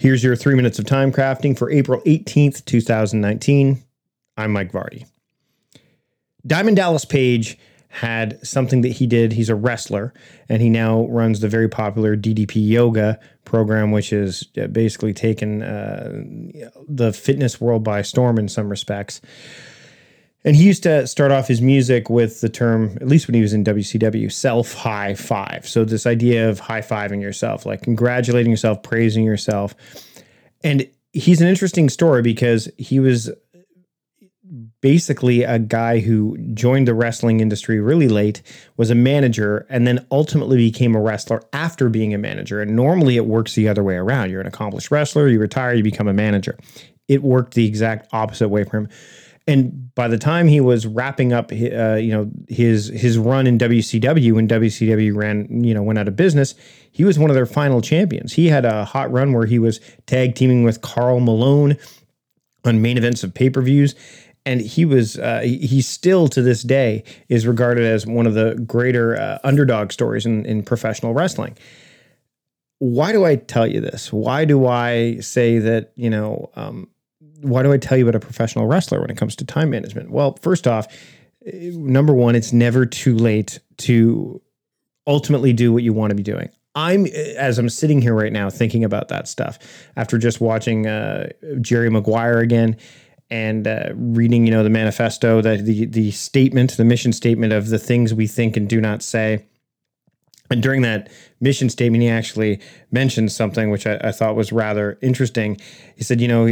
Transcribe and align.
Here's 0.00 0.24
your 0.24 0.34
three 0.34 0.54
minutes 0.54 0.78
of 0.78 0.86
time 0.86 1.12
crafting 1.12 1.58
for 1.58 1.70
April 1.70 2.00
18th, 2.06 2.64
2019. 2.64 3.84
I'm 4.34 4.50
Mike 4.50 4.72
Vardy. 4.72 5.04
Diamond 6.46 6.78
Dallas 6.78 7.04
Page 7.04 7.58
had 7.88 8.38
something 8.42 8.80
that 8.80 8.92
he 8.92 9.06
did. 9.06 9.32
He's 9.32 9.50
a 9.50 9.54
wrestler, 9.54 10.14
and 10.48 10.62
he 10.62 10.70
now 10.70 11.06
runs 11.08 11.40
the 11.40 11.48
very 11.48 11.68
popular 11.68 12.16
DDP 12.16 12.66
Yoga 12.66 13.20
program, 13.44 13.90
which 13.90 14.10
is 14.10 14.48
uh, 14.56 14.68
basically 14.68 15.12
taken 15.12 15.62
uh, 15.62 16.24
the 16.88 17.12
fitness 17.12 17.60
world 17.60 17.84
by 17.84 18.00
storm 18.00 18.38
in 18.38 18.48
some 18.48 18.70
respects. 18.70 19.20
And 20.44 20.56
he 20.56 20.64
used 20.64 20.82
to 20.84 21.06
start 21.06 21.32
off 21.32 21.48
his 21.48 21.60
music 21.60 22.08
with 22.08 22.40
the 22.40 22.48
term, 22.48 22.96
at 23.00 23.08
least 23.08 23.26
when 23.26 23.34
he 23.34 23.42
was 23.42 23.52
in 23.52 23.62
WCW, 23.62 24.32
self 24.32 24.72
high 24.72 25.14
five. 25.14 25.68
So, 25.68 25.84
this 25.84 26.06
idea 26.06 26.48
of 26.48 26.60
high 26.60 26.80
fiving 26.80 27.20
yourself, 27.20 27.66
like 27.66 27.82
congratulating 27.82 28.50
yourself, 28.50 28.82
praising 28.82 29.24
yourself. 29.24 29.74
And 30.64 30.88
he's 31.12 31.40
an 31.40 31.48
interesting 31.48 31.88
story 31.88 32.22
because 32.22 32.70
he 32.78 33.00
was 33.00 33.30
basically 34.80 35.42
a 35.42 35.58
guy 35.58 36.00
who 36.00 36.36
joined 36.54 36.88
the 36.88 36.94
wrestling 36.94 37.40
industry 37.40 37.80
really 37.80 38.08
late, 38.08 38.42
was 38.76 38.90
a 38.90 38.94
manager, 38.94 39.66
and 39.68 39.86
then 39.86 40.04
ultimately 40.10 40.56
became 40.56 40.94
a 40.94 41.00
wrestler 41.00 41.42
after 41.52 41.88
being 41.88 42.14
a 42.14 42.18
manager. 42.18 42.60
And 42.60 42.74
normally 42.74 43.16
it 43.16 43.26
works 43.26 43.54
the 43.54 43.68
other 43.68 43.82
way 43.82 43.96
around. 43.96 44.30
You're 44.30 44.40
an 44.40 44.46
accomplished 44.46 44.90
wrestler, 44.90 45.28
you 45.28 45.38
retire, 45.38 45.74
you 45.74 45.82
become 45.82 46.08
a 46.08 46.14
manager. 46.14 46.58
It 47.08 47.22
worked 47.22 47.54
the 47.54 47.66
exact 47.66 48.08
opposite 48.12 48.48
way 48.48 48.64
for 48.64 48.78
him. 48.78 48.88
And 49.50 49.92
by 49.96 50.06
the 50.06 50.16
time 50.16 50.46
he 50.46 50.60
was 50.60 50.86
wrapping 50.86 51.32
up, 51.32 51.50
uh, 51.50 51.54
you 51.96 52.12
know, 52.12 52.30
his 52.48 52.86
his 52.86 53.18
run 53.18 53.48
in 53.48 53.58
WCW, 53.58 54.32
when 54.32 54.46
WCW 54.46 55.14
ran, 55.14 55.64
you 55.64 55.74
know, 55.74 55.82
went 55.82 55.98
out 55.98 56.06
of 56.06 56.14
business, 56.14 56.54
he 56.92 57.04
was 57.04 57.18
one 57.18 57.30
of 57.30 57.34
their 57.34 57.46
final 57.46 57.82
champions. 57.82 58.32
He 58.32 58.46
had 58.46 58.64
a 58.64 58.84
hot 58.84 59.10
run 59.10 59.32
where 59.32 59.46
he 59.46 59.58
was 59.58 59.80
tag 60.06 60.36
teaming 60.36 60.62
with 60.62 60.82
Karl 60.82 61.18
Malone 61.18 61.76
on 62.64 62.80
main 62.80 62.96
events 62.96 63.24
of 63.24 63.34
pay 63.34 63.50
per 63.50 63.60
views, 63.60 63.96
and 64.46 64.60
he 64.60 64.84
was 64.84 65.18
uh, 65.18 65.40
he 65.40 65.82
still 65.82 66.28
to 66.28 66.42
this 66.42 66.62
day 66.62 67.02
is 67.28 67.44
regarded 67.44 67.84
as 67.84 68.06
one 68.06 68.28
of 68.28 68.34
the 68.34 68.54
greater 68.66 69.16
uh, 69.16 69.38
underdog 69.42 69.90
stories 69.90 70.26
in, 70.26 70.46
in 70.46 70.62
professional 70.62 71.12
wrestling. 71.12 71.58
Why 72.78 73.10
do 73.10 73.24
i 73.24 73.34
tell 73.34 73.66
you 73.66 73.80
this? 73.80 74.12
Why 74.12 74.44
do 74.44 74.68
i 74.68 75.18
say 75.18 75.58
that 75.58 75.92
you 75.96 76.08
know 76.08 76.50
um, 76.54 76.88
why 77.40 77.62
do 77.62 77.72
i 77.72 77.76
tell 77.76 77.98
you 77.98 78.04
about 78.04 78.14
a 78.14 78.24
professional 78.24 78.66
wrestler 78.66 79.00
when 79.00 79.10
it 79.10 79.16
comes 79.16 79.36
to 79.36 79.44
time 79.44 79.70
management 79.70 80.10
well 80.10 80.36
first 80.42 80.66
off 80.66 80.86
number 81.72 82.12
one 82.12 82.34
it's 82.34 82.52
never 82.52 82.86
too 82.86 83.16
late 83.16 83.60
to 83.76 84.40
ultimately 85.06 85.52
do 85.52 85.72
what 85.72 85.82
you 85.82 85.92
want 85.92 86.10
to 86.10 86.14
be 86.14 86.22
doing 86.22 86.48
I'm 86.74 87.06
as 87.06 87.58
I'm 87.58 87.68
sitting 87.68 88.00
here 88.00 88.14
right 88.14 88.32
now 88.32 88.48
thinking 88.48 88.84
about 88.84 89.08
that 89.08 89.26
stuff 89.26 89.58
after 89.96 90.18
just 90.18 90.40
watching 90.40 90.86
uh, 90.86 91.30
Jerry 91.60 91.90
Maguire 91.90 92.38
again 92.38 92.76
and 93.30 93.66
uh, 93.66 93.90
reading, 93.94 94.44
you 94.44 94.50
know, 94.50 94.64
the 94.64 94.70
manifesto, 94.70 95.40
the, 95.40 95.56
the 95.56 95.86
the 95.86 96.10
statement, 96.10 96.76
the 96.76 96.84
mission 96.84 97.12
statement 97.12 97.52
of 97.52 97.68
the 97.68 97.78
things 97.78 98.12
we 98.12 98.26
think 98.26 98.56
and 98.56 98.68
do 98.68 98.80
not 98.80 99.02
say. 99.02 99.46
And 100.50 100.60
during 100.60 100.82
that 100.82 101.08
mission 101.40 101.70
statement, 101.70 102.02
he 102.02 102.08
actually 102.08 102.60
mentioned 102.90 103.30
something 103.30 103.70
which 103.70 103.86
I, 103.86 103.98
I 104.02 104.10
thought 104.10 104.34
was 104.34 104.50
rather 104.50 104.98
interesting. 105.00 105.58
He 105.94 106.02
said, 106.02 106.20
you 106.20 106.26
know, 106.26 106.46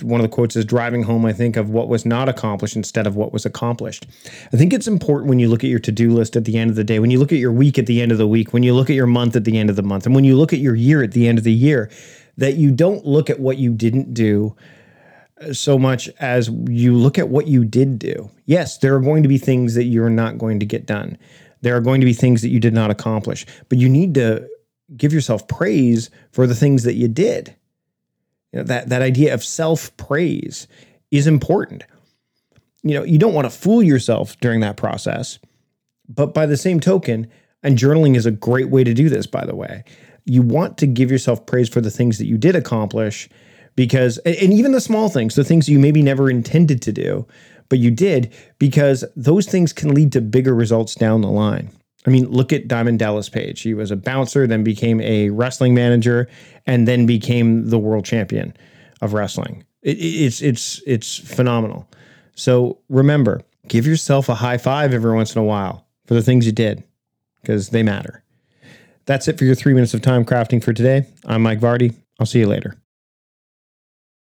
one 0.00 0.20
of 0.20 0.22
the 0.22 0.34
quotes 0.34 0.56
is 0.56 0.64
driving 0.64 1.02
home, 1.02 1.26
I 1.26 1.34
think, 1.34 1.56
of 1.56 1.68
what 1.68 1.88
was 1.88 2.06
not 2.06 2.30
accomplished 2.30 2.76
instead 2.76 3.06
of 3.06 3.14
what 3.14 3.30
was 3.32 3.44
accomplished. 3.44 4.06
I 4.52 4.56
think 4.56 4.72
it's 4.72 4.88
important 4.88 5.28
when 5.28 5.38
you 5.38 5.48
look 5.48 5.62
at 5.62 5.68
your 5.70 5.80
to 5.80 5.92
do 5.92 6.10
list 6.10 6.34
at 6.34 6.46
the 6.46 6.56
end 6.56 6.70
of 6.70 6.76
the 6.76 6.84
day, 6.84 6.98
when 6.98 7.10
you 7.10 7.18
look 7.18 7.30
at 7.30 7.38
your 7.38 7.52
week 7.52 7.78
at 7.78 7.86
the 7.86 8.00
end 8.00 8.10
of 8.10 8.18
the 8.18 8.26
week, 8.26 8.54
when 8.54 8.62
you 8.62 8.74
look 8.74 8.88
at 8.88 8.96
your 8.96 9.06
month 9.06 9.36
at 9.36 9.44
the 9.44 9.58
end 9.58 9.68
of 9.68 9.76
the 9.76 9.82
month, 9.82 10.06
and 10.06 10.14
when 10.14 10.24
you 10.24 10.34
look 10.34 10.54
at 10.54 10.58
your 10.58 10.74
year 10.74 11.02
at 11.02 11.12
the 11.12 11.28
end 11.28 11.36
of 11.36 11.44
the 11.44 11.52
year, 11.52 11.90
that 12.38 12.56
you 12.56 12.70
don't 12.70 13.04
look 13.04 13.28
at 13.28 13.38
what 13.38 13.58
you 13.58 13.74
didn't 13.74 14.14
do 14.14 14.56
uh, 15.42 15.52
so 15.52 15.78
much 15.78 16.08
as 16.20 16.48
you 16.68 16.94
look 16.94 17.18
at 17.18 17.28
what 17.28 17.46
you 17.46 17.66
did 17.66 17.98
do. 17.98 18.30
Yes, 18.46 18.78
there 18.78 18.94
are 18.96 19.00
going 19.00 19.22
to 19.22 19.28
be 19.28 19.36
things 19.36 19.74
that 19.74 19.84
you're 19.84 20.08
not 20.08 20.38
going 20.38 20.58
to 20.60 20.66
get 20.66 20.86
done. 20.86 21.18
There 21.62 21.76
are 21.76 21.80
going 21.80 22.00
to 22.00 22.04
be 22.04 22.12
things 22.12 22.42
that 22.42 22.50
you 22.50 22.60
did 22.60 22.74
not 22.74 22.90
accomplish, 22.90 23.46
but 23.68 23.78
you 23.78 23.88
need 23.88 24.14
to 24.14 24.48
give 24.96 25.12
yourself 25.12 25.48
praise 25.48 26.10
for 26.32 26.46
the 26.46 26.54
things 26.54 26.82
that 26.82 26.94
you 26.94 27.08
did. 27.08 27.56
You 28.52 28.58
know, 28.58 28.64
that 28.64 28.90
that 28.90 29.00
idea 29.00 29.32
of 29.32 29.42
self-praise 29.42 30.66
is 31.10 31.26
important. 31.26 31.84
You 32.82 32.94
know, 32.94 33.04
you 33.04 33.18
don't 33.18 33.34
want 33.34 33.46
to 33.46 33.56
fool 33.56 33.82
yourself 33.82 34.38
during 34.40 34.60
that 34.60 34.76
process, 34.76 35.38
but 36.08 36.34
by 36.34 36.46
the 36.46 36.56
same 36.56 36.80
token, 36.80 37.30
and 37.62 37.78
journaling 37.78 38.16
is 38.16 38.26
a 38.26 38.32
great 38.32 38.68
way 38.68 38.84
to 38.84 38.92
do 38.92 39.08
this 39.08 39.26
by 39.26 39.46
the 39.46 39.54
way. 39.54 39.84
You 40.24 40.42
want 40.42 40.78
to 40.78 40.86
give 40.86 41.10
yourself 41.10 41.46
praise 41.46 41.68
for 41.68 41.80
the 41.80 41.90
things 41.90 42.18
that 42.18 42.26
you 42.26 42.36
did 42.36 42.56
accomplish 42.56 43.28
because 43.76 44.18
and 44.18 44.52
even 44.52 44.72
the 44.72 44.80
small 44.80 45.08
things, 45.08 45.34
the 45.34 45.44
things 45.44 45.68
you 45.68 45.78
maybe 45.78 46.02
never 46.02 46.28
intended 46.28 46.82
to 46.82 46.92
do, 46.92 47.26
but 47.72 47.78
you 47.78 47.90
did 47.90 48.30
because 48.58 49.02
those 49.16 49.46
things 49.46 49.72
can 49.72 49.94
lead 49.94 50.12
to 50.12 50.20
bigger 50.20 50.54
results 50.54 50.94
down 50.94 51.22
the 51.22 51.30
line. 51.30 51.70
I 52.06 52.10
mean, 52.10 52.28
look 52.28 52.52
at 52.52 52.68
Diamond 52.68 52.98
Dallas 52.98 53.30
Page. 53.30 53.62
He 53.62 53.72
was 53.72 53.90
a 53.90 53.96
bouncer, 53.96 54.46
then 54.46 54.62
became 54.62 55.00
a 55.00 55.30
wrestling 55.30 55.72
manager, 55.72 56.28
and 56.66 56.86
then 56.86 57.06
became 57.06 57.70
the 57.70 57.78
world 57.78 58.04
champion 58.04 58.54
of 59.00 59.14
wrestling. 59.14 59.64
It, 59.80 59.92
it's 59.92 60.42
it's 60.42 60.82
it's 60.86 61.16
phenomenal. 61.16 61.88
So 62.34 62.76
remember, 62.90 63.40
give 63.68 63.86
yourself 63.86 64.28
a 64.28 64.34
high 64.34 64.58
five 64.58 64.92
every 64.92 65.14
once 65.14 65.34
in 65.34 65.40
a 65.40 65.44
while 65.44 65.86
for 66.04 66.12
the 66.12 66.22
things 66.22 66.44
you 66.44 66.52
did, 66.52 66.84
because 67.40 67.70
they 67.70 67.82
matter. 67.82 68.22
That's 69.06 69.28
it 69.28 69.38
for 69.38 69.46
your 69.46 69.54
three 69.54 69.72
minutes 69.72 69.94
of 69.94 70.02
time 70.02 70.26
crafting 70.26 70.62
for 70.62 70.74
today. 70.74 71.06
I'm 71.24 71.40
Mike 71.40 71.60
Vardy. 71.60 71.94
I'll 72.20 72.26
see 72.26 72.40
you 72.40 72.48
later. 72.48 72.76